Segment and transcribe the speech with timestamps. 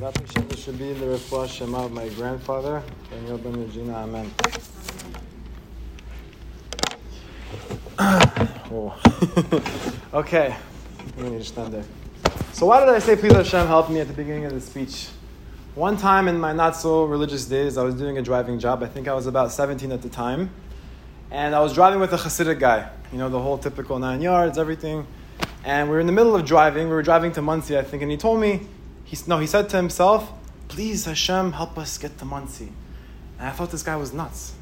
[0.00, 3.94] Hashem, this should be the refuah shleimah of my grandfather, Daniel ben Regina.
[3.94, 4.30] Amen.
[8.72, 9.00] oh.
[10.14, 10.56] okay,
[11.16, 11.84] let me just stand there.
[12.52, 15.08] So why did I say, please Hashem, help me at the beginning of the speech?
[15.76, 18.82] One time in my not so religious days, I was doing a driving job.
[18.82, 20.50] I think I was about 17 at the time.
[21.30, 24.58] And I was driving with a Hasidic guy, you know, the whole typical nine yards,
[24.58, 25.06] everything.
[25.64, 26.88] And we were in the middle of driving.
[26.88, 28.68] We were driving to Monsey, I think, and he told me,
[29.04, 30.32] he, no, he said to himself,
[30.68, 32.72] please Hashem, help us get to Monsey.
[33.38, 34.54] And I thought this guy was nuts.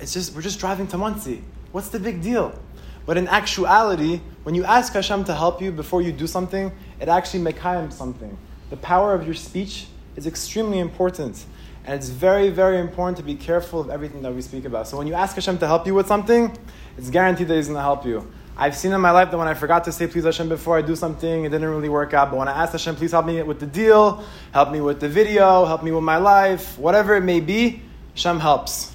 [0.00, 1.42] It's just, we're just driving to Monsey.
[1.72, 2.58] What's the big deal?
[3.06, 7.08] But in actuality, when you ask Hashem to help you before you do something, it
[7.08, 8.36] actually mekayim something.
[8.70, 9.86] The power of your speech
[10.16, 11.44] is extremely important.
[11.86, 14.88] And it's very, very important to be careful of everything that we speak about.
[14.88, 16.56] So when you ask Hashem to help you with something,
[16.96, 18.30] it's guaranteed that He's going to help you.
[18.56, 20.82] I've seen in my life that when I forgot to say please Hashem before I
[20.82, 22.30] do something, it didn't really work out.
[22.30, 25.08] But when I asked Hashem, please help me with the deal, help me with the
[25.08, 27.82] video, help me with my life, whatever it may be,
[28.14, 28.94] Hashem helps.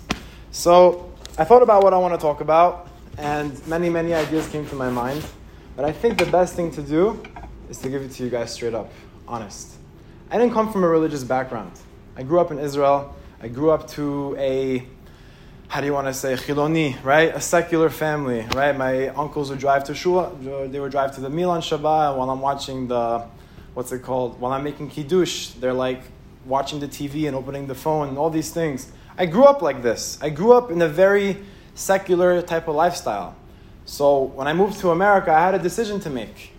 [0.51, 2.87] So I thought about what I want to talk about,
[3.17, 5.25] and many, many ideas came to my mind.
[5.75, 7.21] But I think the best thing to do
[7.69, 8.89] is to give it to you guys straight up,
[9.27, 9.75] honest.
[10.31, 11.73] I didn't come from a religious background.
[12.15, 13.13] I grew up in Israel.
[13.41, 14.85] I grew up to a
[15.69, 17.35] how do you want to say chiloni, right?
[17.35, 18.75] A secular family, right?
[18.75, 20.35] My uncles would drive to shul,
[20.67, 23.23] they would drive to the Milan Shabbat while I'm watching the,
[23.75, 24.39] what's it called?
[24.41, 26.01] While I'm making kiddush, they're like
[26.45, 28.91] watching the TV and opening the phone and all these things.
[29.15, 30.17] I grew up like this.
[30.23, 31.37] I grew up in a very
[31.75, 33.35] secular type of lifestyle.
[33.85, 36.51] So when I moved to America, I had a decision to make.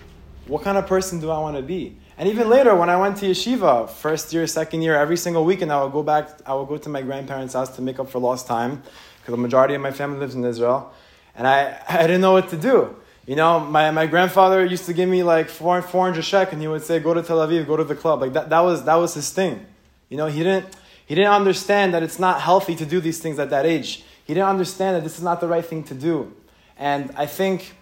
[0.46, 1.96] What kind of person do I want to be?
[2.20, 5.72] And even later, when I went to yeshiva, first year, second year, every single weekend,
[5.72, 8.18] I would go back, I would go to my grandparents' house to make up for
[8.18, 8.82] lost time,
[9.20, 10.92] because the majority of my family lives in Israel.
[11.34, 12.94] And I, I didn't know what to do.
[13.26, 16.82] You know, my, my grandfather used to give me like 400 shek, and he would
[16.82, 18.20] say, go to Tel Aviv, go to the club.
[18.20, 19.64] Like that, that, was, that was his thing.
[20.10, 23.38] You know, he didn't, he didn't understand that it's not healthy to do these things
[23.38, 24.04] at that age.
[24.26, 26.34] He didn't understand that this is not the right thing to do.
[26.76, 27.72] And I think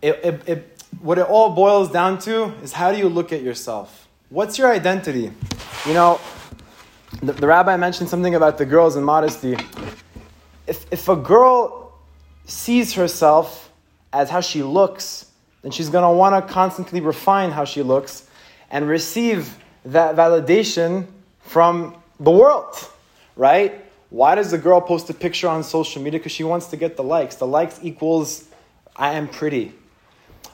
[0.00, 3.42] it, it, it what it all boils down to is how do you look at
[3.42, 4.08] yourself?
[4.28, 5.32] What's your identity?
[5.86, 6.20] You know,
[7.22, 9.56] the, the rabbi mentioned something about the girls and modesty.
[10.66, 11.92] If, if a girl
[12.46, 13.70] sees herself
[14.12, 15.26] as how she looks,
[15.62, 18.28] then she's going to want to constantly refine how she looks
[18.70, 21.06] and receive that validation
[21.40, 22.74] from the world,
[23.36, 23.84] right?
[24.10, 26.20] Why does the girl post a picture on social media?
[26.20, 27.36] Because she wants to get the likes.
[27.36, 28.48] The likes equals
[28.96, 29.72] I am pretty.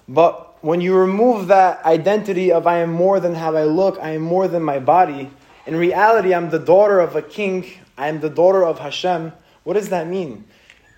[0.09, 4.11] But when you remove that identity of I am more than how I look, I
[4.11, 5.31] am more than my body,
[5.67, 7.67] in reality, I'm the daughter of a king,
[7.99, 9.33] I am the daughter of Hashem.
[9.65, 10.47] What does that mean?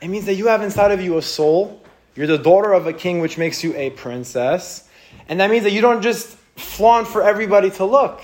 [0.00, 1.82] It means that you have inside of you a soul.
[2.15, 4.88] You're the daughter of a king, which makes you a princess.
[5.28, 8.22] And that means that you don't just flaunt for everybody to look,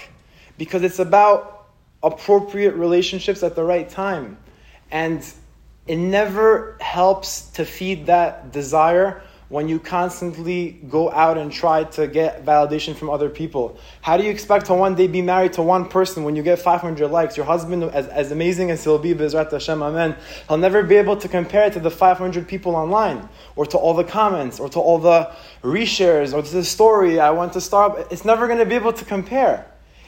[0.57, 1.67] because it's about
[2.03, 4.39] appropriate relationships at the right time.
[4.93, 5.27] And
[5.89, 12.07] it never helps to feed that desire when you constantly go out and try to
[12.07, 13.79] get validation from other people?
[14.01, 16.59] How do you expect to one day be married to one person when you get
[16.59, 17.37] 500 likes?
[17.37, 20.17] Your husband, as, as amazing as he'll be, Bezrat Hashem, Amen,
[20.49, 23.95] he'll never be able to compare it to the 500 people online, or to all
[23.95, 25.31] the comments, or to all the
[25.63, 28.11] reshares, or to the story, I went to Starbucks.
[28.13, 29.67] It's never going to be able to compare.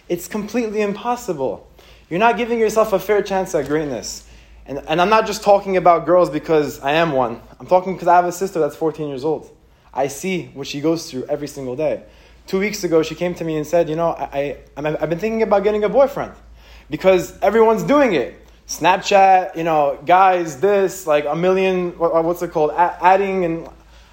[0.08, 1.66] It's completely impossible.
[2.10, 4.27] You're not giving yourself a fair chance at greatness.
[4.68, 7.40] And, and I'm not just talking about girls because I am one.
[7.58, 9.50] I'm talking because I have a sister that's 14 years old.
[9.94, 12.04] I see what she goes through every single day.
[12.46, 15.18] Two weeks ago, she came to me and said, You know, I, I, I've been
[15.18, 16.34] thinking about getting a boyfriend
[16.90, 18.46] because everyone's doing it.
[18.66, 23.46] Snapchat, you know, guys, this, like a million, uh, what's it called, adding.
[23.46, 23.68] And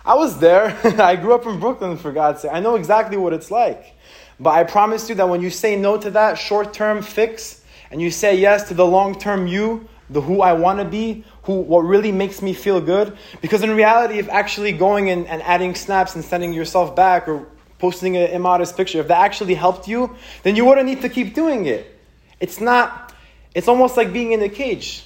[0.05, 0.77] I was there.
[1.01, 2.51] I grew up in Brooklyn, for God's sake.
[2.53, 3.93] I know exactly what it's like.
[4.39, 7.61] But I promise you that when you say no to that short term fix
[7.91, 11.23] and you say yes to the long term you, the who I want to be,
[11.43, 13.17] who what really makes me feel good.
[13.41, 17.47] Because in reality, if actually going and, and adding snaps and sending yourself back or
[17.79, 21.33] posting an immodest picture, if that actually helped you, then you wouldn't need to keep
[21.33, 21.99] doing it.
[22.39, 23.13] It's not.
[23.53, 25.05] It's almost like being in a cage.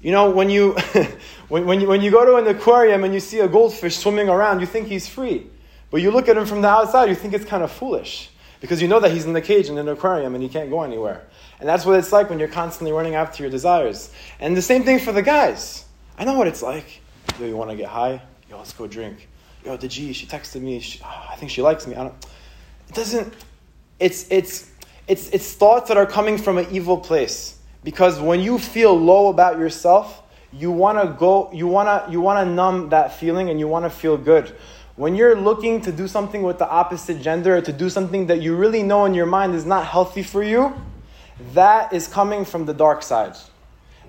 [0.00, 0.72] You know, when you
[1.48, 4.28] when, when you when you go to an aquarium and you see a goldfish swimming
[4.28, 5.46] around, you think he's free.
[5.90, 8.31] But you look at him from the outside, you think it's kind of foolish
[8.62, 10.82] because you know that he's in the cage in an aquarium and he can't go
[10.82, 11.26] anywhere.
[11.58, 14.10] And that's what it's like when you're constantly running after your desires.
[14.38, 15.84] And the same thing for the guys.
[16.16, 17.02] I know what it's like.
[17.40, 18.22] Yo, you want to get high?
[18.48, 19.28] Yo, let's go drink.
[19.64, 20.78] Yo, the G, she texted me.
[20.78, 21.96] She, oh, I think she likes me.
[21.96, 22.26] I don't.
[22.88, 23.34] It doesn't.
[23.98, 24.70] It's it's
[25.08, 27.58] it's it's thoughts that are coming from an evil place.
[27.82, 30.22] Because when you feel low about yourself,
[30.52, 31.50] you want to go.
[31.52, 34.54] You want to you want to numb that feeling, and you want to feel good.
[35.02, 38.40] When you're looking to do something with the opposite gender or to do something that
[38.40, 40.72] you really know in your mind is not healthy for you,
[41.54, 43.36] that is coming from the dark side.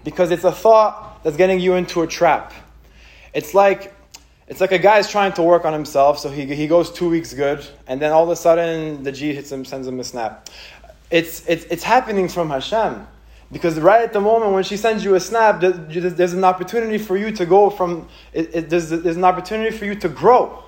[0.04, 2.54] Because it's a thought that's getting you into a trap.
[3.34, 3.92] It's like
[4.48, 7.10] it's like a guy is trying to work on himself, so he, he goes two
[7.10, 10.04] weeks good, and then all of a sudden the G hits him, sends him a
[10.04, 10.48] snap.
[11.10, 13.08] It's, it's, it's happening from Hashem.
[13.52, 17.18] Because right at the moment when she sends you a snap, there's an opportunity for
[17.18, 20.63] you to go from, it, it, there's, there's an opportunity for you to grow.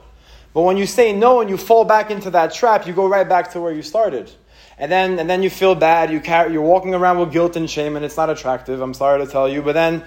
[0.56, 3.28] But when you say no and you fall back into that trap, you go right
[3.28, 4.32] back to where you started.
[4.80, 7.70] And then, and then you feel bad, you carry, you're walking around with guilt and
[7.70, 9.62] shame, and it's not attractive, I'm sorry to tell you.
[9.62, 10.04] But then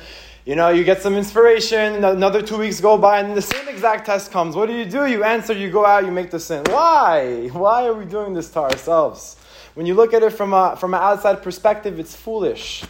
[0.48, 4.06] you know, you get some inspiration, another two weeks go by, and the same exact
[4.06, 4.56] test comes.
[4.56, 5.04] What do you do?
[5.04, 6.64] You answer, you go out, you make the sin.
[6.70, 7.48] Why?
[7.52, 9.36] Why are we doing this to ourselves?
[9.74, 12.82] When you look at it from, a, from an outside perspective, it's foolish.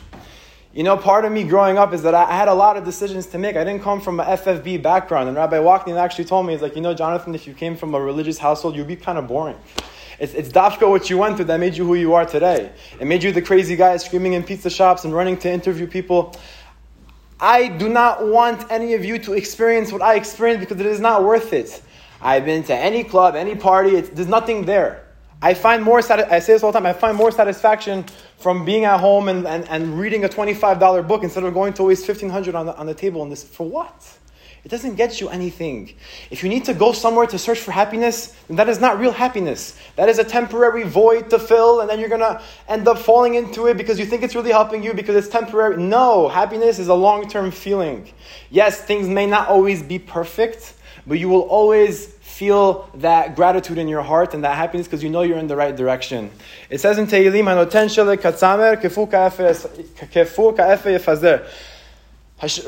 [0.78, 3.26] You know, part of me growing up is that I had a lot of decisions
[3.26, 3.56] to make.
[3.56, 5.26] I didn't come from an FFB background.
[5.26, 7.96] And Rabbi Walkman actually told me, he's like, you know, Jonathan, if you came from
[7.96, 9.56] a religious household, you'd be kind of boring.
[10.20, 12.70] It's, it's dafka what you went through that made you who you are today.
[13.00, 16.36] It made you the crazy guy screaming in pizza shops and running to interview people.
[17.40, 21.00] I do not want any of you to experience what I experienced because it is
[21.00, 21.82] not worth it.
[22.22, 25.07] I've been to any club, any party, there's nothing there.
[25.40, 28.04] I find more, I say this all the time, I find more satisfaction
[28.38, 31.84] from being at home and, and, and reading a $25 book instead of going to
[31.84, 33.22] waste 1500 on the, on the table.
[33.22, 34.18] And this, for what?
[34.64, 35.94] It doesn't get you anything.
[36.32, 39.12] If you need to go somewhere to search for happiness, then that is not real
[39.12, 39.78] happiness.
[39.94, 43.34] That is a temporary void to fill, and then you're going to end up falling
[43.34, 45.76] into it because you think it's really helping you because it's temporary.
[45.76, 48.12] No, happiness is a long term feeling.
[48.50, 50.74] Yes, things may not always be perfect,
[51.06, 55.10] but you will always feel that gratitude in your heart and that happiness because you
[55.10, 56.30] know you're in the right direction.
[56.70, 57.46] It says in Tehillim,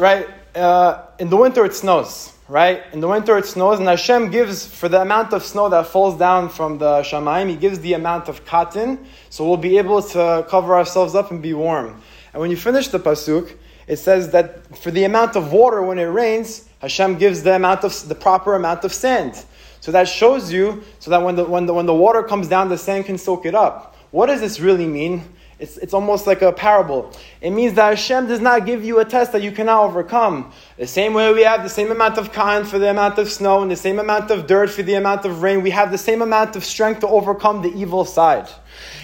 [0.00, 0.28] Right?
[0.56, 2.82] uh, in the winter it snows, right?
[2.93, 6.19] In the winter it snows, and Hashem gives, for the amount of snow that falls
[6.19, 10.44] down from the Shamaim, He gives the amount of cotton, so we'll be able to
[10.49, 12.02] cover ourselves up and be warm.
[12.32, 13.56] And when you finish the Pasuk,
[13.87, 17.85] it says that for the amount of water when it rains, Hashem gives the amount
[17.85, 19.44] of the proper amount of sand.
[19.81, 22.69] So that shows you, so that when the, when the, when the water comes down,
[22.69, 23.97] the sand can soak it up.
[24.11, 25.25] What does this really mean?
[25.60, 27.12] It's, it's almost like a parable.
[27.42, 30.52] It means that Hashem does not give you a test that you cannot overcome.
[30.78, 33.60] The same way we have the same amount of kind for the amount of snow
[33.60, 36.22] and the same amount of dirt for the amount of rain, we have the same
[36.22, 38.48] amount of strength to overcome the evil side.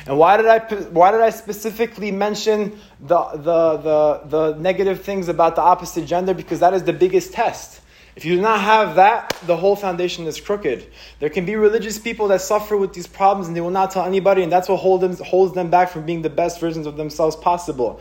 [0.06, 0.60] And why did I,
[0.90, 6.32] why did I specifically mention the, the, the, the negative things about the opposite gender?
[6.32, 7.82] Because that is the biggest test.
[8.16, 10.86] If you do not have that, the whole foundation is crooked.
[11.20, 14.06] There can be religious people that suffer with these problems and they will not tell
[14.06, 16.96] anybody, and that's what hold them, holds them back from being the best versions of
[16.96, 18.00] themselves possible.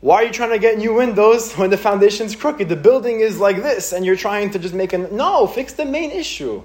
[0.00, 2.68] Why are you trying to get new windows when the foundation is crooked?
[2.68, 5.48] The building is like this, and you're trying to just make a no.
[5.48, 6.62] Fix the main issue,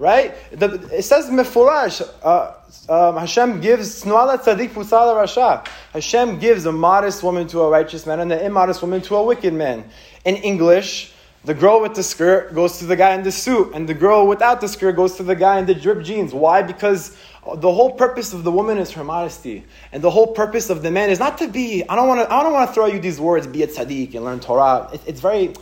[0.00, 0.34] right?
[0.50, 2.02] The, it says mefurash.
[2.20, 2.54] Uh,
[2.88, 5.64] um, Hashem gives tzaddik rasha.
[5.92, 9.22] Hashem gives a modest woman to a righteous man and an immodest woman to a
[9.22, 9.84] wicked man.
[10.24, 11.13] In English,
[11.44, 14.26] the girl with the skirt goes to the guy in the suit, and the girl
[14.26, 16.32] without the skirt goes to the guy in the drip jeans.
[16.32, 16.62] Why?
[16.62, 17.16] Because
[17.56, 20.90] the whole purpose of the woman is her modesty, and the whole purpose of the
[20.90, 21.84] man is not to be.
[21.86, 22.32] I don't want to.
[22.32, 23.46] I don't want to throw you these words.
[23.46, 24.88] Be a tzaddik and learn Torah.
[24.92, 25.54] It, it's very.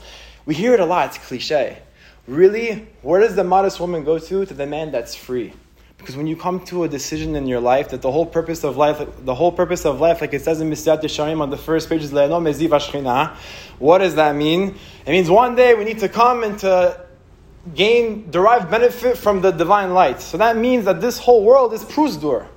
[0.46, 1.08] We hear it a lot.
[1.08, 1.79] It's cliche.
[2.29, 4.46] Really, where does the modest woman go to?
[4.46, 5.52] To the man that's free.
[6.02, 8.76] Because when you come to a decision in your life that the whole purpose of
[8.76, 11.88] life, the whole purpose of life, like it says in Mesilat Yesharim on the first
[11.88, 12.10] page, is.
[13.79, 14.74] What does that mean?
[15.06, 17.06] It means one day we need to come and to
[17.76, 20.20] gain, derive benefit from the divine light.
[20.20, 22.48] So that means that this whole world is prozdor.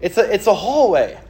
[0.00, 1.20] It's a, it's a hallway.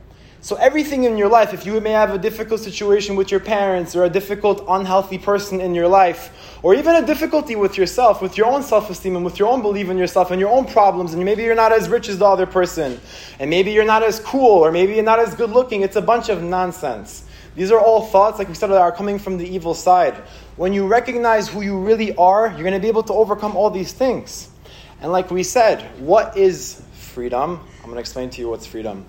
[0.46, 3.96] So everything in your life, if you may have a difficult situation with your parents
[3.96, 8.38] or a difficult, unhealthy person in your life, or even a difficulty with yourself, with
[8.38, 11.24] your own self-esteem and with your own belief in yourself and your own problems, and
[11.24, 13.00] maybe you're not as rich as the other person,
[13.40, 16.00] and maybe you're not as cool, or maybe you're not as good looking, it's a
[16.00, 17.24] bunch of nonsense.
[17.56, 20.14] These are all thoughts, like we said, that are coming from the evil side.
[20.54, 23.70] When you recognize who you really are, you're going to be able to overcome all
[23.70, 24.48] these things.
[25.00, 27.58] And like we said, what is freedom?
[27.78, 29.06] I'm going to explain to you what's freedom.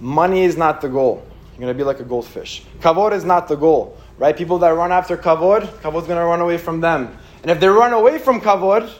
[0.00, 1.26] Money is not the goal.
[1.52, 2.62] You're going to be like a goldfish.
[2.80, 4.36] Kavod is not the goal, right?
[4.36, 7.16] People that run after kavod, kavod's going to run away from them.
[7.42, 8.90] And if they run away from kavod,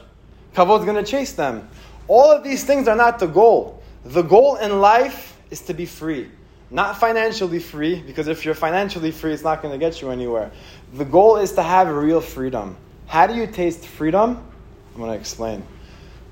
[0.53, 1.69] kavod's going to chase them.
[2.09, 3.81] All of these things are not the goal.
[4.03, 6.29] The goal in life is to be free.
[6.71, 10.51] Not financially free, because if you're financially free, it's not going to get you anywhere.
[10.93, 12.75] The goal is to have real freedom.
[13.07, 14.45] How do you taste freedom?
[14.93, 15.63] I'm going to explain.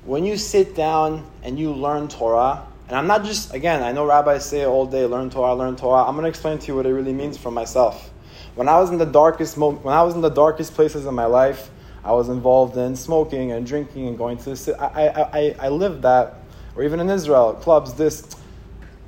[0.05, 4.05] When you sit down and you learn Torah, and I'm not just, again, I know
[4.05, 6.03] rabbis say all day, learn Torah, learn Torah.
[6.03, 8.11] I'm going to explain to you what it really means for myself.
[8.55, 11.25] When I was in the darkest, when I was in the darkest places in my
[11.25, 11.69] life,
[12.03, 15.69] I was involved in smoking and drinking and going to the I, I, I, I
[15.69, 16.35] lived that,
[16.75, 18.25] or even in Israel, clubs, this.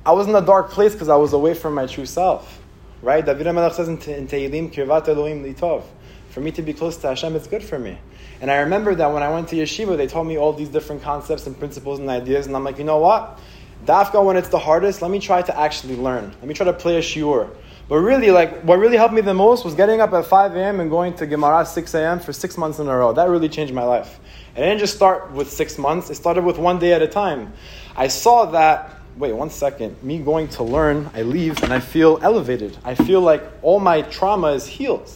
[0.04, 2.60] I was in a dark place because I was away from my true self.
[3.00, 3.24] Right?
[3.24, 5.84] David HaMelech says in Tehillim, Kirvat Elohim Litov.
[6.28, 7.98] For me to be close to Hashem, it's good for me.
[8.42, 11.02] And I remember that when I went to yeshiva, they told me all these different
[11.02, 13.38] concepts and principles and ideas, and I'm like, you know what?
[13.86, 16.30] Dafka, when it's the hardest, let me try to actually learn.
[16.30, 17.50] Let me try to play a shiur.
[17.88, 20.78] But really, like, what really helped me the most was getting up at 5 a.m.
[20.78, 22.20] and going to Gemara 6 a.m.
[22.20, 23.12] for six months in a row.
[23.12, 24.20] That really changed my life.
[24.54, 27.08] And it didn't just start with six months, it started with one day at a
[27.08, 27.52] time.
[27.96, 32.20] I saw that, wait, one second, me going to learn, I leave and I feel
[32.22, 32.78] elevated.
[32.84, 35.10] I feel like all my trauma is healed.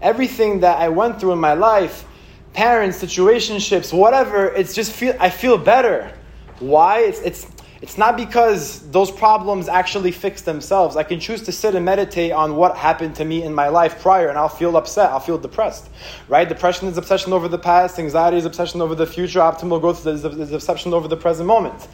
[0.00, 2.04] Everything that I went through in my life,
[2.52, 6.12] parents, situationships, whatever, it's just feel I feel better.
[6.58, 7.00] Why?
[7.00, 7.46] It's it's
[7.82, 10.96] it's not because those problems actually fix themselves.
[10.96, 14.00] I can choose to sit and meditate on what happened to me in my life
[14.00, 15.10] prior, and I'll feel upset.
[15.10, 15.90] I'll feel depressed.
[16.28, 16.48] Right?
[16.48, 17.98] Depression is obsession over the past.
[17.98, 19.40] Anxiety is obsession over the future.
[19.40, 21.88] Optimal growth is, is obsession over the present moment.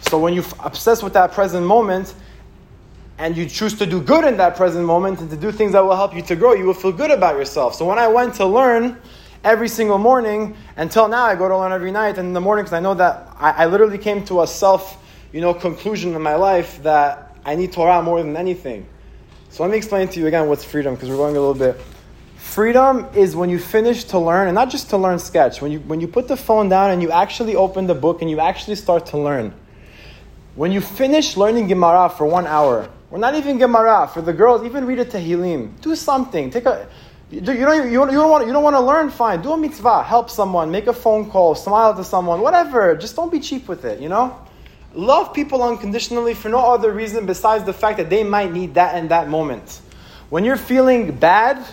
[0.00, 2.14] So when you obsess with that present moment,
[3.18, 5.80] and you choose to do good in that present moment and to do things that
[5.80, 7.74] will help you to grow, you will feel good about yourself.
[7.74, 8.96] So when I went to learn,
[9.44, 10.56] every single morning.
[10.76, 12.94] Until now, I go to learn every night and in the morning because I know
[12.94, 17.36] that I, I, literally came to a self, you know, conclusion in my life that
[17.44, 18.86] I need Torah more than anything.
[19.50, 21.80] So let me explain to you again what's freedom because we're going a little bit.
[22.36, 25.60] Freedom is when you finish to learn, and not just to learn sketch.
[25.60, 28.30] When you when you put the phone down and you actually open the book and
[28.30, 29.52] you actually start to learn.
[30.54, 34.64] When you finish learning Gemara for one hour, or not even Gemara for the girls,
[34.64, 35.80] even read a Tehillim.
[35.80, 36.50] Do something.
[36.50, 36.88] Take a
[37.30, 39.10] you don't, you, don't, you, don't want, you don't want to learn?
[39.10, 39.42] Fine.
[39.42, 40.02] Do a mitzvah.
[40.02, 40.70] Help someone.
[40.70, 41.54] Make a phone call.
[41.54, 42.40] Smile to someone.
[42.40, 42.96] Whatever.
[42.96, 44.34] Just don't be cheap with it, you know?
[44.94, 48.96] Love people unconditionally for no other reason besides the fact that they might need that
[48.96, 49.80] in that moment.
[50.30, 51.64] When you're feeling bad,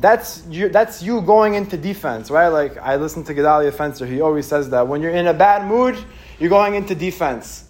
[0.00, 2.48] that's you, that's you going into defense, right?
[2.48, 4.06] Like I listen to Gedalia Fencer.
[4.06, 4.86] He always says that.
[4.86, 5.96] When you're in a bad mood,
[6.38, 7.66] you're going into defense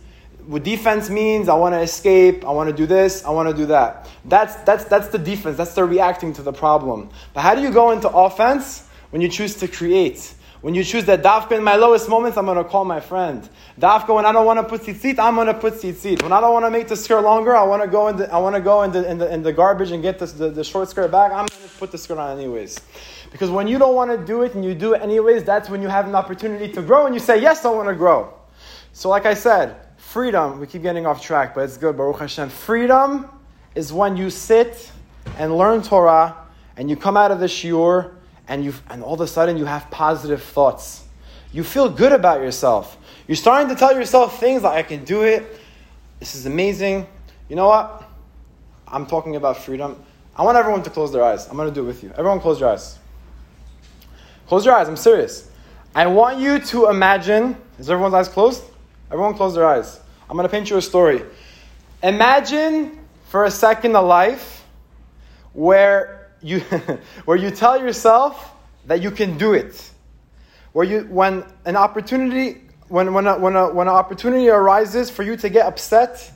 [0.46, 3.54] what defense means, I want to escape, I want to do this, I want to
[3.54, 4.08] do that.
[4.24, 7.10] That's, that's, that's the defense, that's the reacting to the problem.
[7.34, 8.84] But how do you go into offense?
[9.10, 10.34] When you choose to create.
[10.66, 13.48] When you choose that dafka in my lowest moments, I'm going to call my friend.
[13.78, 16.24] Dafka when I don't want to put tzitzit, I'm going to put tzitzit.
[16.24, 18.32] When I don't want to make the skirt longer, I want to go in the,
[18.32, 20.64] I want to go in the, in the, in the garbage and get the, the,
[20.64, 21.30] short skirt back.
[21.30, 22.80] I'm going to put the skirt on anyways.
[23.30, 25.80] Because when you don't want to do it and you do it anyways, that's when
[25.82, 28.34] you have an opportunity to grow and you say, yes, I want to grow.
[28.92, 32.48] So like I said, freedom, we keep getting off track, but it's good, Baruch Hashem.
[32.48, 33.30] Freedom
[33.76, 34.90] is when you sit
[35.38, 36.34] and learn Torah
[36.76, 38.15] and you come out of the shiur
[38.48, 41.04] and, you and all of a sudden you have positive thoughts.
[41.52, 42.96] You feel good about yourself.
[43.26, 45.60] You're starting to tell yourself things like, I can do it.
[46.20, 47.06] This is amazing.
[47.48, 48.04] You know what?
[48.86, 50.02] I'm talking about freedom.
[50.36, 51.48] I want everyone to close their eyes.
[51.48, 52.10] I'm going to do it with you.
[52.10, 52.98] Everyone, close your eyes.
[54.46, 54.88] Close your eyes.
[54.88, 55.50] I'm serious.
[55.94, 57.56] I want you to imagine.
[57.78, 58.62] Is everyone's eyes closed?
[59.10, 59.98] Everyone, close their eyes.
[60.28, 61.22] I'm going to paint you a story.
[62.02, 62.98] Imagine
[63.28, 64.64] for a second a life
[65.52, 66.60] where you,
[67.24, 68.52] where you tell yourself
[68.86, 69.90] that you can do it.
[70.72, 75.22] Where you, when an opportunity, when, when, a, when, a, when an opportunity arises for
[75.22, 76.32] you to get upset,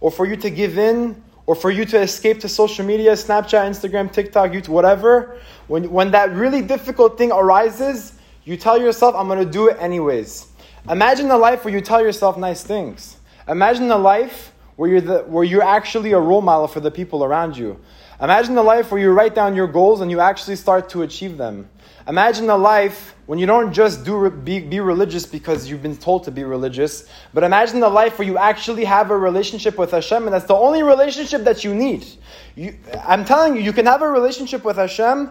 [0.00, 3.70] or for you to give in, or for you to escape to social media, Snapchat,
[3.70, 5.38] Instagram, TikTok, YouTube, whatever,
[5.68, 9.76] when, when that really difficult thing arises, you tell yourself, I'm going to do it
[9.80, 10.48] anyways.
[10.88, 13.16] Imagine a life where you tell yourself nice things.
[13.48, 17.24] Imagine a life where you're, the, where you're actually a role model for the people
[17.24, 17.80] around you.
[18.20, 21.36] Imagine a life where you write down your goals and you actually start to achieve
[21.36, 21.68] them.
[22.08, 26.24] Imagine a life when you don't just do be, be religious because you've been told
[26.24, 30.24] to be religious, but imagine a life where you actually have a relationship with Hashem,
[30.24, 32.06] and that's the only relationship that you need.
[32.54, 35.30] You, I'm telling you, you can have a relationship with Hashem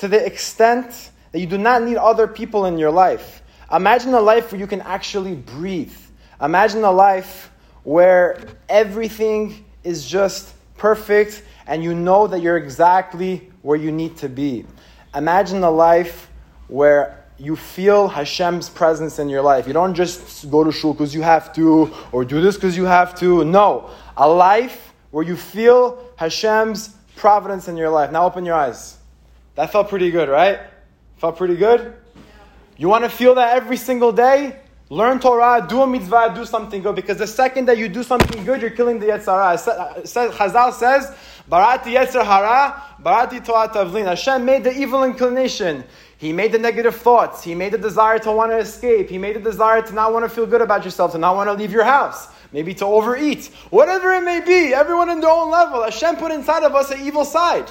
[0.00, 3.42] to the extent that you do not need other people in your life.
[3.72, 5.96] Imagine a life where you can actually breathe.
[6.42, 7.50] Imagine a life
[7.84, 14.28] where everything is just perfect and you know that you're exactly where you need to
[14.28, 14.64] be.
[15.14, 16.30] Imagine a life
[16.66, 19.66] where you feel Hashem's presence in your life.
[19.66, 22.84] You don't just go to shul because you have to or do this because you
[22.84, 23.44] have to.
[23.44, 28.10] No, a life where you feel Hashem's providence in your life.
[28.10, 28.96] Now open your eyes.
[29.54, 30.60] That felt pretty good, right?
[31.18, 31.94] Felt pretty good?
[32.76, 34.56] You want to feel that every single day?
[34.90, 36.96] Learn Torah, do a mitzvah, do something good.
[36.96, 39.56] Because the second that you do something good, you're killing the Yetzer Hara.
[40.30, 41.14] Chazal says,
[41.48, 44.04] Barati Yetzer Hara, Barati Torah Tavlin.
[44.04, 45.82] Hashem made the evil inclination.
[46.18, 47.42] He made the negative thoughts.
[47.42, 49.08] He made the desire to want to escape.
[49.08, 51.48] He made the desire to not want to feel good about yourself, to not want
[51.48, 52.28] to leave your house.
[52.52, 53.46] Maybe to overeat.
[53.70, 55.82] Whatever it may be, everyone in their own level.
[55.82, 57.68] Hashem put inside of us an evil side.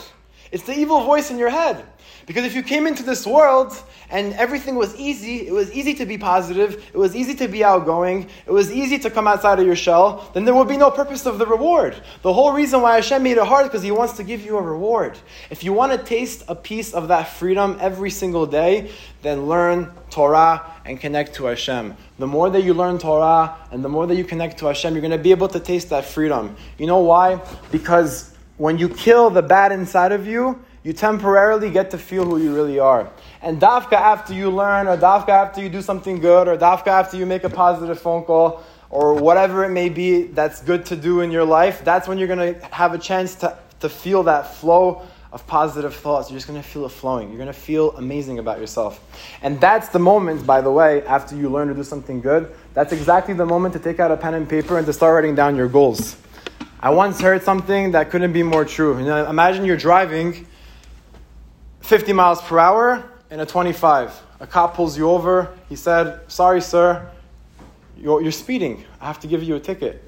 [0.52, 1.86] It's the evil voice in your head.
[2.28, 6.06] Because if you came into this world and everything was easy, it was easy to
[6.06, 9.66] be positive, it was easy to be outgoing, it was easy to come outside of
[9.66, 11.96] your shell, then there would be no purpose of the reward.
[12.24, 14.58] The whole reason why Hashem made it hard is because He wants to give you
[14.58, 15.18] a reward.
[15.50, 18.92] If you want to taste a piece of that freedom every single day,
[19.22, 21.96] then learn Torah and connect to Hashem.
[22.20, 25.02] The more that you learn Torah and the more that you connect to Hashem, you're
[25.02, 26.58] going to be able to taste that freedom.
[26.78, 27.40] You know why?
[27.72, 32.38] Because when you kill the bad inside of you, you temporarily get to feel who
[32.41, 33.12] you really are.
[33.41, 37.17] And dafka after you learn, or dafka after you do something good, or dafka after
[37.17, 41.20] you make a positive phone call, or whatever it may be that's good to do
[41.20, 44.56] in your life, that's when you're going to have a chance to, to feel that
[44.56, 46.29] flow of positive thoughts.
[46.29, 47.27] You're just going to feel it flowing.
[47.27, 49.03] You're going to feel amazing about yourself.
[49.41, 52.94] And that's the moment, by the way, after you learn to do something good, that's
[52.94, 55.58] exactly the moment to take out a pen and paper and to start writing down
[55.58, 56.15] your goals.
[56.79, 58.98] I once heard something that couldn't be more true.
[58.98, 60.48] You know, imagine you're driving
[61.88, 63.01] 50 miles per hour
[63.32, 64.12] in a 25.
[64.41, 65.53] A cop pulls you over.
[65.70, 67.10] He said, Sorry, sir,
[67.98, 68.84] you're, you're speeding.
[69.00, 70.03] I have to give you a ticket.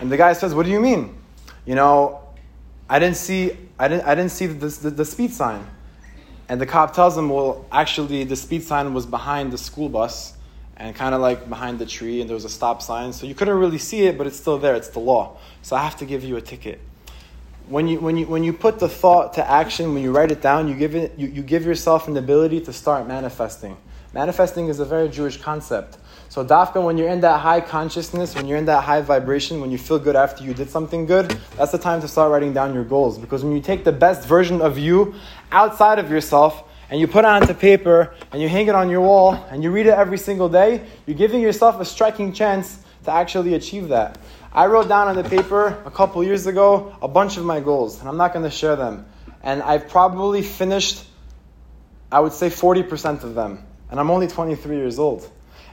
[0.00, 1.14] And the guy says, What do you mean?
[1.66, 2.22] You know,
[2.88, 5.66] I didn't see, I didn't, I didn't see the, the, the speed sign.
[6.48, 10.32] And the cop tells him, Well, actually, the speed sign was behind the school bus
[10.78, 13.12] and kind of like behind the tree, and there was a stop sign.
[13.12, 14.74] So you couldn't really see it, but it's still there.
[14.76, 15.36] It's the law.
[15.60, 16.80] So I have to give you a ticket
[17.68, 20.40] when you, when, you, when you put the thought to action, when you write it
[20.40, 23.76] down, you give, it, you, you give yourself an ability to start manifesting.
[24.14, 25.98] Manifesting is a very Jewish concept.
[26.30, 29.70] So, dafka, when you're in that high consciousness, when you're in that high vibration, when
[29.70, 32.74] you feel good after you did something good, that's the time to start writing down
[32.74, 33.18] your goals.
[33.18, 35.14] Because when you take the best version of you
[35.52, 39.00] outside of yourself and you put it onto paper and you hang it on your
[39.02, 43.14] wall and you read it every single day, you're giving yourself a striking chance to
[43.14, 44.18] actually achieve that.
[44.52, 48.00] I wrote down on the paper a couple years ago a bunch of my goals,
[48.00, 49.06] and I'm not going to share them.
[49.42, 51.04] And I've probably finished,
[52.12, 53.64] I would say, 40% of them.
[53.90, 55.28] And I'm only 23 years old.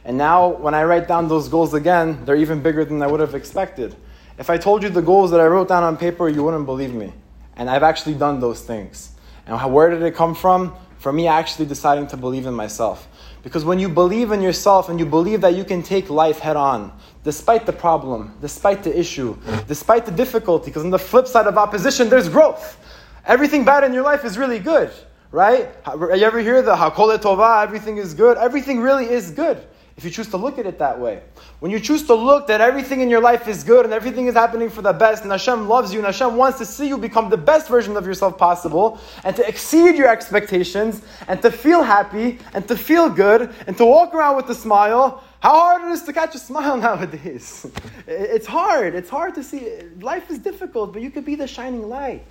[0.05, 3.19] And now, when I write down those goals again, they're even bigger than I would
[3.19, 3.95] have expected.
[4.37, 6.93] If I told you the goals that I wrote down on paper, you wouldn't believe
[6.93, 7.11] me.
[7.57, 9.11] And I've actually done those things.
[9.45, 10.75] And where did it come from?
[10.99, 13.07] From me actually deciding to believe in myself.
[13.43, 16.55] Because when you believe in yourself and you believe that you can take life head
[16.55, 16.91] on,
[17.25, 19.35] despite the problem, despite the issue,
[19.67, 22.77] despite the difficulty, because on the flip side of opposition, there's growth.
[23.25, 24.91] Everything bad in your life is really good,
[25.31, 25.69] right?
[25.87, 28.37] You ever hear the Hakole Tova, everything is good?
[28.37, 29.57] Everything really is good
[29.97, 31.23] if you choose to look at it that way.
[31.61, 34.35] When you choose to look that everything in your life is good and everything is
[34.35, 37.29] happening for the best, and Hashem loves you, and Hashem wants to see you become
[37.29, 42.39] the best version of yourself possible, and to exceed your expectations, and to feel happy,
[42.53, 46.01] and to feel good, and to walk around with a smile, how hard it is
[46.01, 47.67] to catch a smile nowadays.
[48.07, 48.95] It's hard.
[48.95, 49.79] It's hard to see.
[50.01, 52.25] Life is difficult, but you could be the shining light.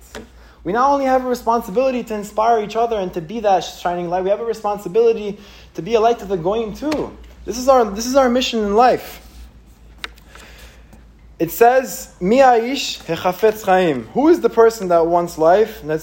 [0.65, 4.09] We not only have a responsibility to inspire each other and to be that shining
[4.09, 5.39] light, we have a responsibility
[5.75, 7.17] to be a light to the going too.
[7.45, 9.25] This is our, this is our mission in life.
[11.39, 14.07] It says, Mi aish hechafetz chaim.
[14.07, 15.79] Who is the person that wants life?
[15.79, 15.93] Who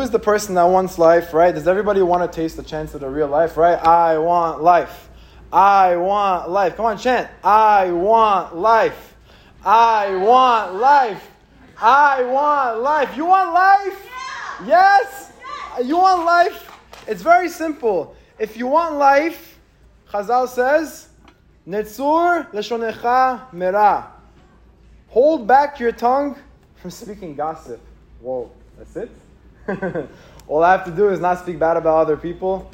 [0.00, 1.54] is the person that wants life, right?
[1.54, 3.78] Does everybody want to taste the chance of the real life, right?
[3.78, 5.10] I want life.
[5.52, 6.76] I want life.
[6.76, 7.28] Come on, chant.
[7.44, 9.14] I want life.
[9.64, 11.30] I want life.
[11.80, 13.16] I want life.
[13.16, 14.08] You want life?
[14.64, 14.66] Yeah.
[14.66, 15.32] Yes?
[15.84, 16.70] You want life?
[17.06, 18.16] It's very simple.
[18.38, 19.58] If you want life,
[20.10, 21.08] Chazal says,
[21.68, 24.10] Netzur leshonecha mera.
[25.08, 26.36] Hold back your tongue
[26.76, 27.80] from speaking gossip.
[28.20, 29.10] Whoa, that's it?
[30.48, 32.70] All I have to do is not speak bad about other people.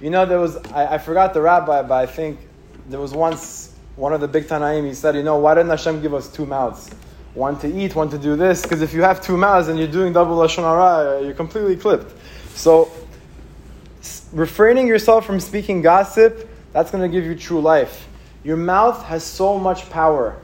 [0.00, 2.40] You know, there was, I, I forgot the rabbi, but I think
[2.88, 6.02] there was once one of the big Tanaim, he said, you know, why didn't Hashem
[6.02, 6.90] give us two mouths?
[7.34, 9.88] One to eat, one to do this, because if you have two mouths and you're
[9.88, 12.12] doing double Lashon Hara, you're completely clipped.
[12.54, 12.90] So,
[14.32, 18.08] refraining yourself from speaking gossip that's going to give you true life.
[18.42, 20.36] Your mouth has so much power.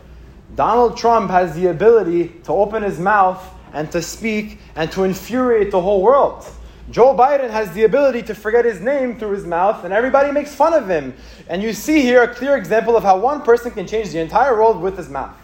[0.55, 5.73] Donald Trump has the ability to open his mouth and to speak and to infuriate
[5.73, 6.47] the whole world.
[6.91, 10.55] Joe Biden has the ability to forget his name through his mouth, and everybody makes
[10.55, 11.15] fun of him.
[11.49, 14.55] And you see here a clear example of how one person can change the entire
[14.55, 15.37] world with his mouth.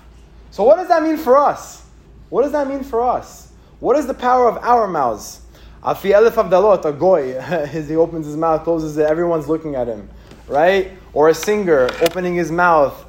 [0.50, 1.84] So, what does that mean for us?
[2.30, 3.52] What does that mean for us?
[3.78, 5.42] What is the power of our mouths?
[5.82, 7.40] Afi Elif Avdalot, a goy,
[7.86, 10.08] he opens his mouth, closes it, everyone's looking at him
[10.48, 10.92] right?
[11.12, 13.04] Or a singer opening his mouth,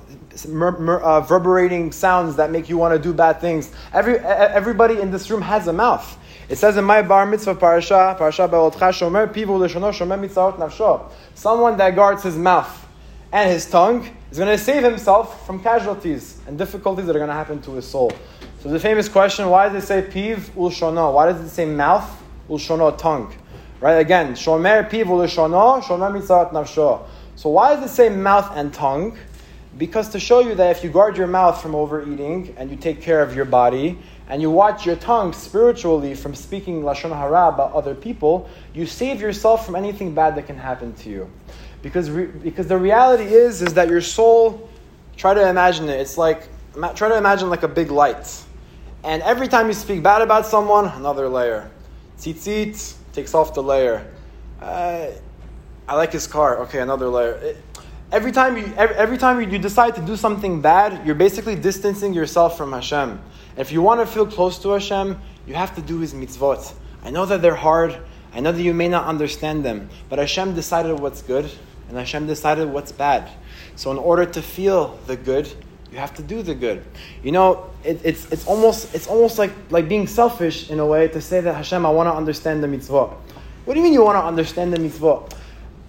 [0.46, 3.72] uh, reverberating sounds that make you want to do bad things.
[3.94, 6.18] Every, everybody in this room has a mouth.
[6.50, 11.12] It says in my bar mitzvah parasha, parasha be'otcha shomer pivu l'shono shomer mitzvot nafsho.
[11.36, 12.88] Someone that guards his mouth
[13.34, 17.28] and his tongue is going to save himself from casualties and difficulties that are going
[17.28, 18.14] to happen to his soul.
[18.62, 21.14] So the famous question, why does it say piv ulshono?
[21.14, 22.10] Why does it say mouth
[22.50, 23.36] ulshono tongue?
[23.82, 27.06] Right, again, shomer piv ulshono, shomer mitzarat nafsho.
[27.36, 29.18] So why does it say mouth and tongue?
[29.78, 33.02] Because to show you that if you guard your mouth from overeating and you take
[33.02, 37.74] care of your body and you watch your tongue spiritually from speaking lashon hara about
[37.74, 41.30] other people, you save yourself from anything bad that can happen to you.
[41.82, 44.70] Because, re- because the reality is is that your soul,
[45.16, 46.00] try to imagine it.
[46.00, 46.48] It's like
[46.96, 48.44] try to imagine like a big light,
[49.04, 51.70] and every time you speak bad about someone, another layer.
[52.18, 54.06] Tzitzit takes off the layer.
[54.62, 55.08] Uh,
[55.88, 56.58] I like his car.
[56.60, 57.34] Okay, another layer.
[57.34, 57.58] It,
[58.12, 62.14] every time you every, every time you decide to do something bad, you're basically distancing
[62.14, 63.20] yourself from Hashem.
[63.58, 66.74] If you want to feel close to Hashem, you have to do His mitzvot.
[67.04, 67.98] I know that they're hard.
[68.34, 71.50] I know that you may not understand them, but Hashem decided what's good,
[71.90, 73.30] and Hashem decided what's bad.
[73.76, 75.52] So in order to feel the good,
[75.92, 76.84] you have to do the good.
[77.24, 81.08] You know, it, it's, it's almost, it's almost like, like being selfish in a way
[81.08, 83.16] to say that Hashem, I want to understand the mitzvot.
[83.66, 85.34] What do you mean you want to understand the mitzvot?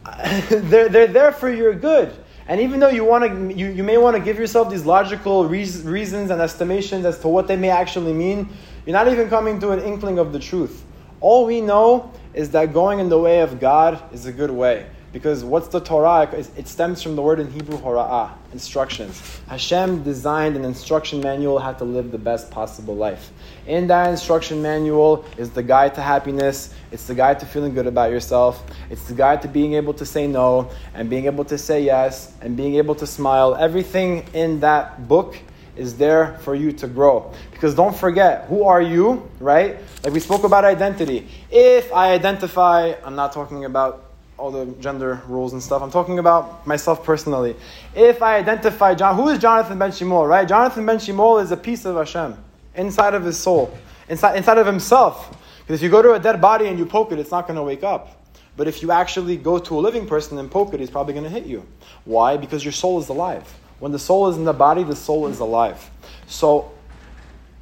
[0.71, 2.17] they're, they're there for your good.
[2.49, 5.47] And even though you, want to, you, you may want to give yourself these logical
[5.47, 8.49] reasons and estimations as to what they may actually mean,
[8.87, 10.83] you're not even coming to an inkling of the truth.
[11.21, 14.87] All we know is that going in the way of God is a good way.
[15.11, 16.29] Because what's the Torah?
[16.33, 19.41] It stems from the word in Hebrew, hora'ah, instructions.
[19.49, 23.31] Hashem designed an instruction manual how to live the best possible life.
[23.67, 27.87] In that instruction manual is the guide to happiness, it's the guide to feeling good
[27.87, 31.57] about yourself, it's the guide to being able to say no, and being able to
[31.57, 33.55] say yes, and being able to smile.
[33.55, 35.39] Everything in that book
[35.75, 37.33] is there for you to grow.
[37.51, 39.79] Because don't forget, who are you, right?
[40.03, 41.29] Like we spoke about identity.
[41.51, 44.08] If I identify, I'm not talking about
[44.39, 45.83] all the gender rules and stuff.
[45.83, 47.57] I'm talking about myself personally.
[47.95, 50.47] If I identify John, who is Jonathan Benshimol, right?
[50.49, 52.37] Jonathan Benshimol is a piece of Hashem
[52.77, 53.77] inside of his soul,
[54.09, 55.37] inside, inside of himself.
[55.61, 57.57] Because if you go to a dead body and you poke it, it's not going
[57.57, 58.15] to wake up.
[58.57, 61.25] But if you actually go to a living person and poke it, he's probably going
[61.25, 61.67] to hit you.
[62.05, 62.37] Why?
[62.37, 63.53] Because your soul is alive.
[63.81, 65.91] When the soul is in the body, the soul is alive.
[66.27, 66.73] So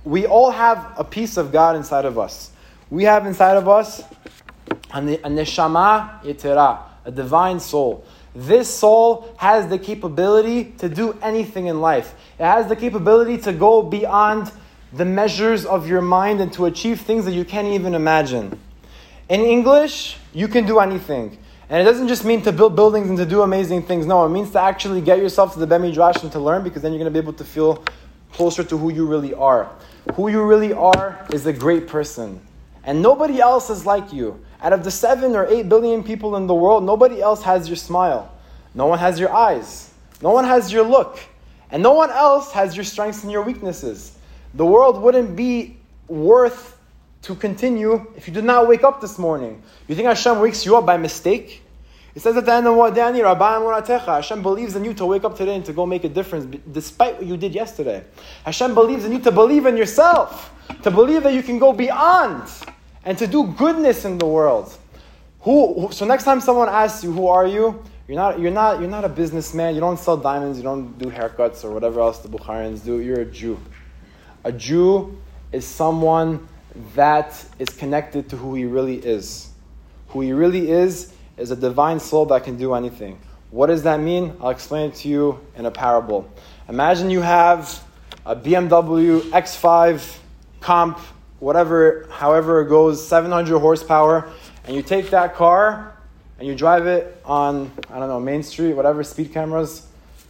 [0.05, 2.51] we all have a piece of God inside of us.
[2.91, 4.03] We have inside of us
[4.91, 8.05] a neshama yetera, a divine soul.
[8.35, 12.15] This soul has the capability to do anything in life.
[12.39, 14.53] It has the capability to go beyond
[14.93, 18.59] the measures of your mind and to achieve things that you can't even imagine.
[19.29, 21.39] In English, you can do anything.
[21.69, 24.07] And it doesn't just mean to build buildings and to do amazing things.
[24.07, 26.93] No, it means to actually get yourself to the Midrash and to learn because then
[26.93, 27.85] you're going to be able to feel
[28.33, 29.71] closer to who you really are.
[30.15, 32.41] Who you really are is a great person.
[32.87, 34.41] And nobody else is like you.
[34.63, 37.77] Out of the seven or eight billion people in the world, nobody else has your
[37.77, 38.33] smile.
[38.75, 39.93] No one has your eyes.
[40.23, 41.19] No one has your look.
[41.71, 44.17] And no one else has your strengths and your weaknesses.
[44.55, 46.79] The world wouldn't be worth
[47.23, 49.63] to continue if you did not wake up this morning.
[49.89, 51.63] You think Hashem wakes you up by mistake?
[52.15, 53.21] It says at the end of Modeh Ani,
[54.07, 57.19] Hashem believes in you to wake up today and to go make a difference despite
[57.19, 58.05] what you did yesterday.
[58.45, 60.51] Hashem believes in you to believe in yourself,
[60.83, 62.49] to believe that you can go beyond
[63.07, 64.77] and to do goodness in the world.
[65.41, 67.83] Who, so next time someone asks you, who are you?
[68.09, 69.75] You're not, you're, not, you're not a businessman.
[69.75, 70.59] You don't sell diamonds.
[70.59, 73.01] You don't do haircuts or whatever else the Bukharians do.
[73.01, 73.59] You're a Jew.
[74.45, 75.17] A Jew
[75.53, 76.47] is someone
[76.95, 79.51] that is connected to who he really is.
[80.09, 83.19] Who he really is is a divine soul that can do anything.
[83.51, 84.37] What does that mean?
[84.41, 86.29] I'll explain it to you in a parable.
[86.69, 87.85] Imagine you have
[88.25, 90.19] a BMW X5
[90.61, 90.99] comp
[91.39, 94.31] whatever, however it goes, 700 horsepower,
[94.65, 95.97] and you take that car
[96.39, 99.87] and you drive it on, I don't know, Main Street, whatever, speed cameras.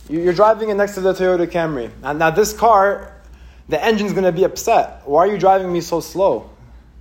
[0.08, 1.90] You're driving it next to the Toyota Camry.
[2.02, 3.12] And now this car,
[3.68, 5.02] the engine's to be upset.
[5.04, 6.50] Why are you driving me so slow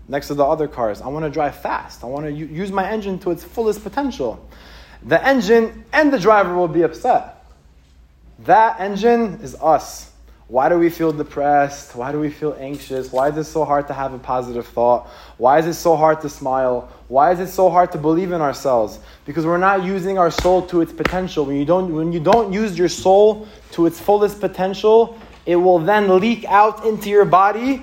[0.07, 1.01] next to the other cars?
[1.01, 2.03] I want to drive fast.
[2.03, 4.47] I want to use my engine to its fullest potential.
[5.03, 7.45] The engine and the driver will be upset.
[8.39, 10.11] That engine is us.
[10.47, 11.95] Why do we feel depressed?
[11.95, 13.11] Why do we feel anxious?
[13.11, 15.07] Why is it so hard to have a positive thought?
[15.37, 16.87] Why is it so hard to smile?
[17.07, 18.99] Why is it so hard to believe in ourselves?
[19.25, 21.45] Because we're not using our soul to its potential.
[21.45, 25.79] When you don't, when you don't use your soul to its fullest potential, it will
[25.79, 27.81] then leak out into your body,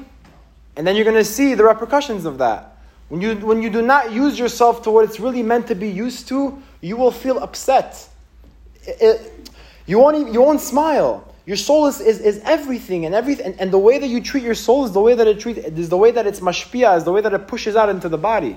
[0.76, 2.76] and then you're going to see the repercussions of that.
[3.08, 5.88] When you, when you do not use yourself to what it's really meant to be
[5.88, 8.08] used to, you will feel upset.
[8.84, 9.50] It, it,
[9.86, 11.31] you, won't even, you won't smile.
[11.44, 14.44] Your soul is, is, is everything and everything and, and the way that you treat
[14.44, 17.04] your soul is the way that it treat is the way that it's mashpia, is
[17.04, 18.56] the way that it pushes out into the body.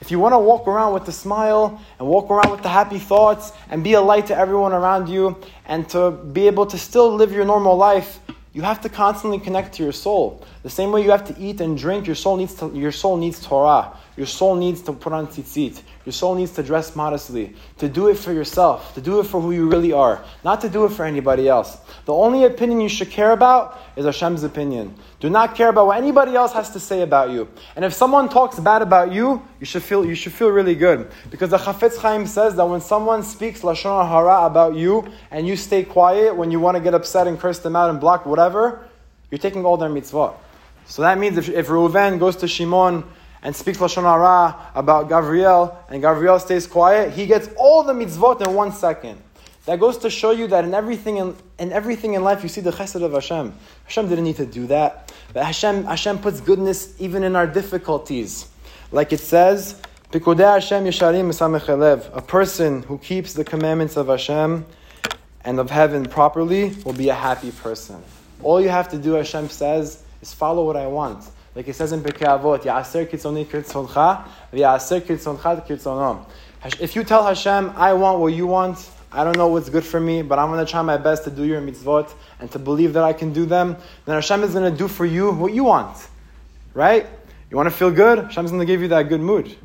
[0.00, 2.98] If you want to walk around with a smile and walk around with the happy
[2.98, 7.12] thoughts and be a light to everyone around you and to be able to still
[7.14, 8.20] live your normal life,
[8.58, 10.44] You have to constantly connect to your soul.
[10.64, 13.16] The same way you have to eat and drink, your soul needs to, your soul
[13.16, 13.96] needs Torah.
[14.16, 15.82] Your soul needs to put on tzitzit.
[16.08, 17.54] Your soul needs to dress modestly.
[17.80, 18.94] To do it for yourself.
[18.94, 20.24] To do it for who you really are.
[20.42, 21.76] Not to do it for anybody else.
[22.06, 24.94] The only opinion you should care about is Hashem's opinion.
[25.20, 27.46] Do not care about what anybody else has to say about you.
[27.76, 31.10] And if someone talks bad about you, you should feel, you should feel really good.
[31.30, 35.56] Because the Chafetz Chaim says that when someone speaks Lashon Hara about you and you
[35.56, 38.88] stay quiet when you want to get upset and curse them out and block whatever,
[39.30, 40.36] you're taking all their mitzvot.
[40.86, 43.04] So that means if, if Reuven goes to Shimon
[43.42, 48.46] and speaks Lashon Hara about Gavriel, and Gavriel stays quiet, he gets all the mitzvot
[48.46, 49.22] in one second.
[49.66, 52.62] That goes to show you that in everything in, in everything in life you see
[52.62, 53.52] the chesed of Hashem.
[53.84, 55.12] Hashem didn't need to do that.
[55.34, 58.48] But Hashem, Hashem puts goodness even in our difficulties.
[58.92, 59.78] Like it says,
[60.10, 60.20] A
[62.26, 64.64] person who keeps the commandments of Hashem
[65.44, 68.02] and of heaven properly will be a happy person.
[68.42, 71.28] All you have to do, Hashem says, is follow what I want.
[71.58, 73.02] Like it says in Avot, Ya'aser.
[76.80, 79.98] If you tell Hashem, I want what you want, I don't know what's good for
[79.98, 82.92] me, but I'm going to try my best to do your mitzvot and to believe
[82.92, 85.64] that I can do them, then Hashem is going to do for you what you
[85.64, 86.06] want.
[86.74, 87.08] Right?
[87.50, 88.20] You want to feel good?
[88.20, 89.56] Hashem's going to give you that good mood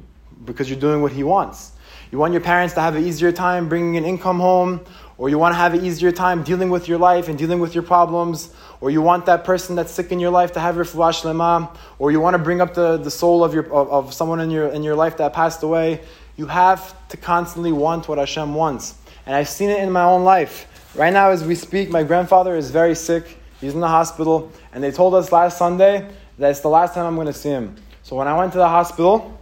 [0.46, 1.74] because you're doing what He wants.
[2.12, 4.84] You want your parents to have an easier time bringing an income home,
[5.24, 7.74] or you want to have an easier time dealing with your life and dealing with
[7.74, 10.84] your problems, or you want that person that's sick in your life to have your
[10.84, 14.14] flash lema, or you want to bring up the, the soul of, your, of, of
[14.14, 16.02] someone in your, in your life that passed away.
[16.36, 18.96] You have to constantly want what Hashem wants.
[19.26, 20.68] And I've seen it in my own life.
[20.94, 23.38] Right now, as we speak, my grandfather is very sick.
[23.62, 24.52] He's in the hospital.
[24.74, 26.06] And they told us last Sunday
[26.38, 27.78] that it's the last time I'm going to see him.
[28.02, 29.40] So when I went to the hospital,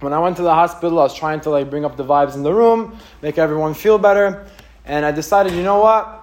[0.00, 2.34] when I went to the hospital, I was trying to like bring up the vibes
[2.34, 4.44] in the room, make everyone feel better.
[4.84, 6.20] And I decided, you know what?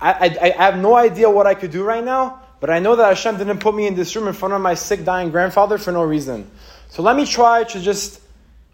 [0.00, 2.96] I, I, I have no idea what I could do right now, but I know
[2.96, 5.78] that Hashem didn't put me in this room in front of my sick, dying grandfather
[5.78, 6.50] for no reason.
[6.88, 8.20] So let me try to just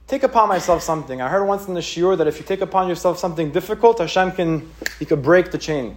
[0.07, 1.21] take upon myself something.
[1.21, 4.33] I heard once in the shiur that if you take upon yourself something difficult, Hashem
[4.33, 5.97] can, he could break the chain.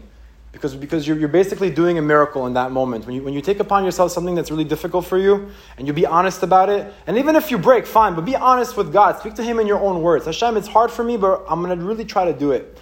[0.51, 3.05] Because, because you're, you're basically doing a miracle in that moment.
[3.05, 5.91] When you, when you take upon yourself something that's really difficult for you, and you
[5.91, 9.19] be honest about it, and even if you break, fine, but be honest with God.
[9.19, 10.25] Speak to Him in your own words.
[10.25, 12.79] Hashem, it's hard for me, but I'm going to really try to do it.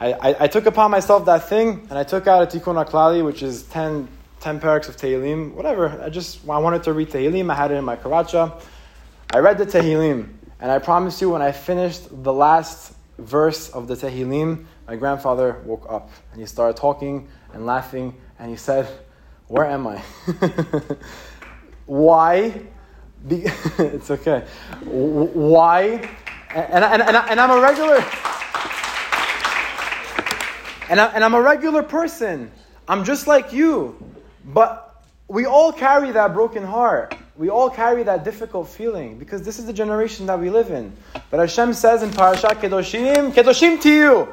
[0.00, 3.42] I, I, took upon myself that thing, and I took out a Tikkun HaKlali, which
[3.42, 4.06] is 10,
[4.38, 6.00] 10 paraks of Tehillim, whatever.
[6.00, 7.50] I just I wanted to read Tehillim.
[7.50, 8.62] I had it in my karacha.
[9.32, 10.34] I read the Tehillim.
[10.60, 15.60] And I promise you, when I finished the last verse of the Tehillim, my grandfather
[15.64, 18.86] woke up and he started talking and laughing and he said,
[19.48, 19.96] Where am I?
[21.86, 22.62] Why?
[23.26, 23.44] Be-
[23.78, 24.44] it's okay.
[24.84, 26.08] Why?
[26.54, 28.04] And, and, and, and I'm a regular.
[30.88, 32.50] And, I, and I'm a regular person.
[32.86, 33.96] I'm just like you.
[34.44, 39.60] But we all carry that broken heart we all carry that difficult feeling because this
[39.60, 40.92] is the generation that we live in.
[41.30, 44.28] But Hashem says in Parashat Kedoshim, Kedoshim tihiyu.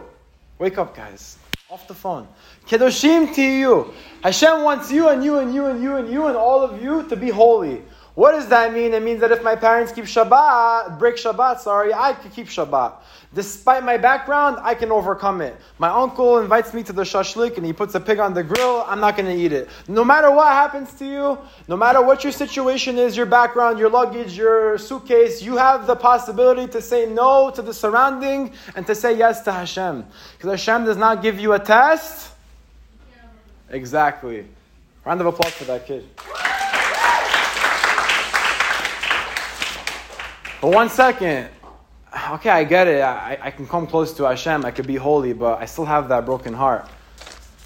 [0.58, 1.38] Wake up, guys.
[1.70, 2.28] Off the phone.
[2.66, 3.94] Kedoshim tihiyu.
[4.24, 7.08] Hashem wants you and you and you and you and you and all of you
[7.08, 7.84] to be holy.
[8.16, 8.94] What does that mean?
[8.96, 12.94] It means that if my parents keep Shabbat, break Shabbat, sorry, I could keep Shabbat.
[13.36, 15.58] Despite my background, I can overcome it.
[15.78, 18.86] My uncle invites me to the shashlik and he puts a pig on the grill,
[18.88, 19.68] I'm not going to eat it.
[19.90, 23.90] No matter what happens to you, no matter what your situation is, your background, your
[23.90, 28.96] luggage, your suitcase, you have the possibility to say no to the surrounding and to
[28.96, 30.06] say yes to Hashem.
[30.38, 32.32] Because Hashem does not give you a test.
[33.70, 34.46] Exactly.
[35.04, 36.08] Round of applause for that kid.
[40.62, 41.50] But one second,
[42.32, 43.02] okay, I get it.
[43.02, 44.66] I, I can come close to Hashem.
[44.66, 46.90] I could be holy, but I still have that broken heart.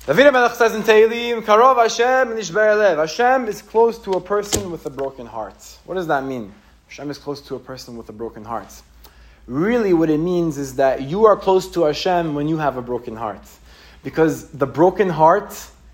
[0.05, 4.85] David Melech says in Tehillim, Karov Hashem nishber Hashem is close to a person with
[4.85, 5.77] a broken heart.
[5.85, 6.51] What does that mean?
[6.87, 8.73] Hashem is close to a person with a broken heart.
[9.45, 12.81] Really, what it means is that you are close to Hashem when you have a
[12.81, 13.47] broken heart.
[14.03, 15.53] Because the broken heart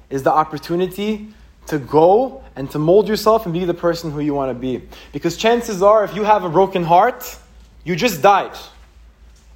[0.10, 1.34] is the opportunity
[1.68, 4.82] to go and to mold yourself and be the person who you want to be.
[5.12, 7.38] Because chances are, if you have a broken heart,
[7.86, 8.58] you just died.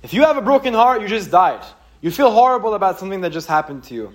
[0.01, 1.65] If you have a broken heart, you just died.
[1.99, 4.13] You feel horrible about something that just happened to you.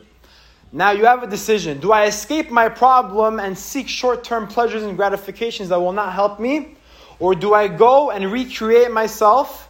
[0.72, 1.81] Now you have a decision.
[1.81, 6.14] Do I escape my problem and seek short term pleasures and gratifications that will not
[6.14, 6.77] help me?
[7.18, 9.68] Or do I go and recreate myself,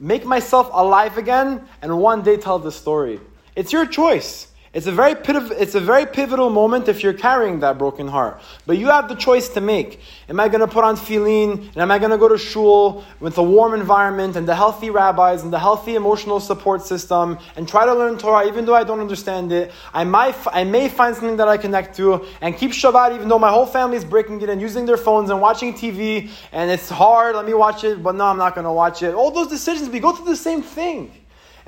[0.00, 3.20] make myself alive again, and one day tell the story?
[3.54, 4.47] It's your choice.
[4.74, 8.42] It's a very pivotal, it's a very pivotal moment if you're carrying that broken heart.
[8.66, 10.00] But you have the choice to make.
[10.28, 11.68] Am I going to put on tefillin?
[11.68, 14.90] And am I going to go to shul with a warm environment and the healthy
[14.90, 18.84] rabbis and the healthy emotional support system and try to learn Torah even though I
[18.84, 19.72] don't understand it?
[19.94, 23.38] I might, I may find something that I connect to and keep Shabbat even though
[23.38, 26.90] my whole family is breaking it and using their phones and watching TV and it's
[26.90, 27.36] hard.
[27.36, 29.14] Let me watch it, but no, I'm not going to watch it.
[29.14, 31.10] All those decisions, we go through the same thing.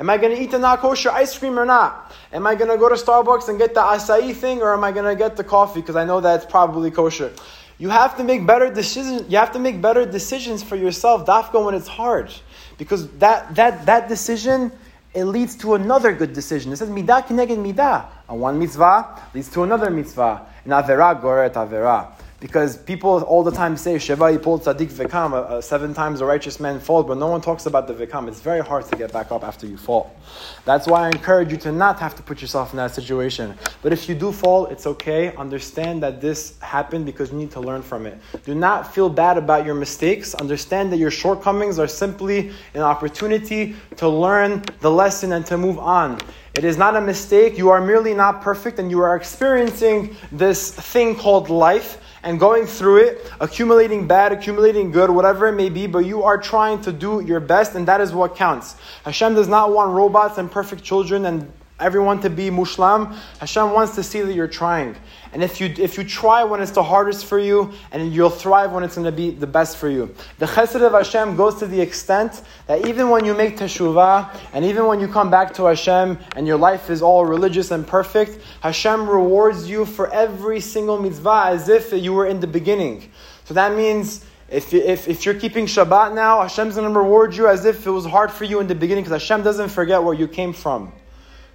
[0.01, 2.11] Am I going to eat the not kosher ice cream or not?
[2.33, 4.93] Am I going to go to Starbucks and get the acai thing or am I
[4.93, 7.31] going to get the coffee because I know that it's probably kosher?
[7.77, 9.31] You have to make better decisions.
[9.31, 12.33] You have to make better decisions for yourself, dafka, when it's hard.
[12.79, 14.73] Because that, that, that decision,
[15.13, 16.73] it leads to another good decision.
[16.73, 18.07] It says, midah kineged midah.
[18.29, 20.47] And one mitzvah leads to another mitzvah.
[20.65, 22.13] And avera goret avera.
[22.41, 26.59] Because people all the time say, Sheva Yipol Tzadik Vikam, uh, seven times a righteous
[26.59, 28.29] man falls, but no one talks about the Vikam.
[28.29, 30.17] It's very hard to get back up after you fall.
[30.65, 33.55] That's why I encourage you to not have to put yourself in that situation.
[33.83, 35.35] But if you do fall, it's okay.
[35.37, 38.19] Understand that this happened because you need to learn from it.
[38.47, 40.35] Do not feel bad about your mistakes.
[40.35, 45.79] Understand that your shortcomings are simply an opportunity to learn the lesson and to move
[45.79, 46.19] on.
[46.55, 47.59] It is not a mistake.
[47.59, 52.67] You are merely not perfect and you are experiencing this thing called life and going
[52.67, 56.93] through it, accumulating bad, accumulating good, whatever it may be, but you are trying to
[56.93, 58.77] do your best, and that is what counts.
[59.05, 63.17] Hashem does not want robots and perfect children and everyone to be mushlam.
[63.39, 64.97] Hashem wants to see that you're trying.
[65.33, 68.73] And if you, if you try when it's the hardest for you, and you'll thrive
[68.73, 70.15] when it's going to be the best for you.
[70.39, 74.65] The chesed of Hashem goes to the extent that even when you make teshuvah, and
[74.65, 78.43] even when you come back to Hashem, and your life is all religious and perfect,
[78.61, 83.11] Hashem rewards you for every single mitzvah as if you were in the beginning.
[83.45, 87.47] So that means if, if, if you're keeping Shabbat now, Hashem's going to reward you
[87.47, 90.15] as if it was hard for you in the beginning because Hashem doesn't forget where
[90.15, 90.93] you came from.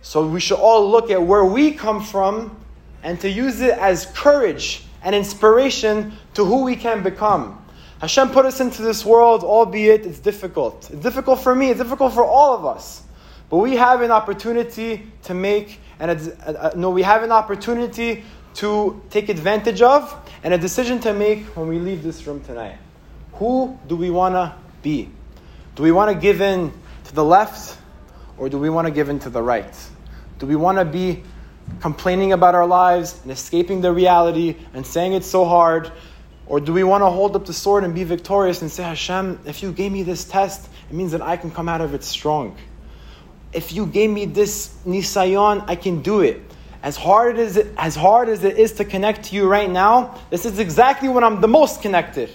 [0.05, 2.55] So we should all look at where we come from
[3.01, 7.65] and to use it as courage and inspiration to who we can become.
[7.99, 10.91] Hashem put us into this world, albeit it's difficult.
[10.91, 13.01] It's difficult for me, it's difficult for all of us.
[13.49, 16.31] But we have an opportunity to make, and
[16.75, 18.23] no, we have an opportunity
[18.55, 22.77] to take advantage of, and a decision to make when we leave this room tonight.
[23.33, 25.09] Who do we want to be?
[25.73, 26.71] Do we want to give in
[27.05, 27.79] to the left,
[28.37, 29.75] or do we want to give in to the right?
[30.39, 31.23] Do we want to be
[31.79, 35.91] complaining about our lives and escaping the reality and saying it's so hard?
[36.47, 39.39] Or do we want to hold up the sword and be victorious and say, Hashem,
[39.45, 42.03] if you gave me this test, it means that I can come out of it
[42.03, 42.55] strong.
[43.51, 46.41] If you gave me this nisayon, I can do it.
[46.83, 50.19] As hard as it, as hard as it is to connect to you right now,
[50.29, 52.29] this is exactly when I'm the most connected.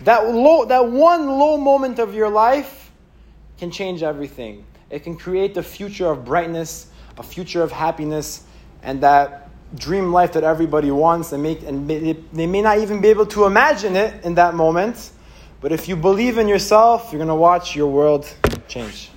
[0.00, 2.90] That low, that one low moment of your life
[3.58, 4.66] can change everything.
[4.90, 6.86] It can create a future of brightness,
[7.18, 8.44] a future of happiness,
[8.82, 11.32] and that dream life that everybody wants.
[11.32, 11.88] And, make, and
[12.32, 15.10] they may not even be able to imagine it in that moment.
[15.60, 18.32] But if you believe in yourself, you're going to watch your world
[18.68, 19.10] change.